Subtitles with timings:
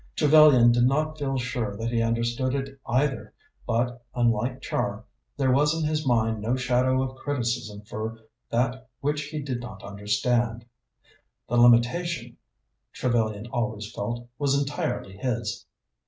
[0.15, 3.35] Trevellyan did not feel sure that he understood it, either,
[3.67, 5.05] but, unlike Char,
[5.37, 8.17] there was in his mind no shadow of criticism for
[8.49, 10.65] that which he did not understand.
[11.47, 12.37] The limitation,
[12.91, 15.67] Trevellyan always felt, was entirely his.